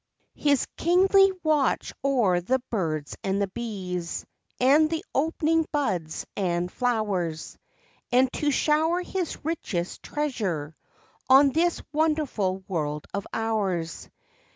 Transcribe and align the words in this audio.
58 0.33 0.33
LIFE 0.33 0.45
WAVES 0.45 0.49
His 0.49 0.67
kingly 0.77 1.31
watch 1.43 1.93
o'er 2.03 2.41
the 2.41 2.57
birds 2.71 3.15
and 3.23 3.39
the 3.39 3.49
bees, 3.49 4.25
And 4.59 4.89
the 4.89 5.05
opening 5.13 5.67
buds 5.71 6.25
and 6.35 6.71
flowers, 6.71 7.55
And 8.11 8.27
to 8.33 8.49
shower 8.49 9.03
his 9.03 9.45
richest 9.45 10.01
treasure 10.01 10.75
On 11.29 11.51
this 11.51 11.83
wonderful 11.93 12.63
world 12.67 13.05
of 13.13 13.27
ours. 13.31 14.09